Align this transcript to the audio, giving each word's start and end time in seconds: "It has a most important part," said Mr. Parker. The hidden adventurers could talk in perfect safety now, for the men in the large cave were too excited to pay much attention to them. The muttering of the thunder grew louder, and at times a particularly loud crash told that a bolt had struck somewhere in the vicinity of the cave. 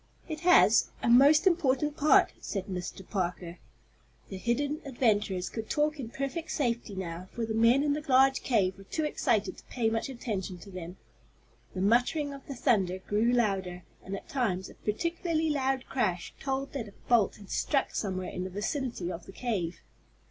"It 0.27 0.39
has 0.39 0.89
a 1.03 1.07
most 1.11 1.45
important 1.45 1.95
part," 1.95 2.33
said 2.41 2.65
Mr. 2.65 3.07
Parker. 3.07 3.59
The 4.29 4.37
hidden 4.37 4.81
adventurers 4.83 5.47
could 5.47 5.69
talk 5.69 5.99
in 5.99 6.09
perfect 6.09 6.49
safety 6.49 6.95
now, 6.95 7.29
for 7.33 7.45
the 7.45 7.53
men 7.53 7.83
in 7.83 7.93
the 7.93 8.03
large 8.09 8.41
cave 8.41 8.79
were 8.79 8.83
too 8.85 9.03
excited 9.03 9.59
to 9.59 9.63
pay 9.65 9.91
much 9.91 10.09
attention 10.09 10.57
to 10.61 10.71
them. 10.71 10.97
The 11.75 11.81
muttering 11.81 12.33
of 12.33 12.47
the 12.47 12.55
thunder 12.55 12.97
grew 12.97 13.31
louder, 13.31 13.83
and 14.03 14.15
at 14.15 14.27
times 14.27 14.71
a 14.71 14.73
particularly 14.73 15.51
loud 15.51 15.85
crash 15.87 16.33
told 16.39 16.73
that 16.73 16.87
a 16.87 16.93
bolt 17.07 17.35
had 17.35 17.51
struck 17.51 17.93
somewhere 17.93 18.29
in 18.31 18.43
the 18.43 18.49
vicinity 18.49 19.11
of 19.11 19.27
the 19.27 19.31
cave. 19.31 19.81